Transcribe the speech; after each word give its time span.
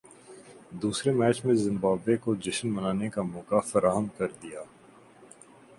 دوسرے 0.81 1.11
میچ 1.19 1.37
میں 1.45 1.55
زمبابوے 1.55 2.15
کو 2.23 2.35
جشن 2.43 2.67
منانے 2.75 3.09
کا 3.09 3.21
موقع 3.23 3.59
فراہم 3.69 4.05
کردیا 4.17 4.61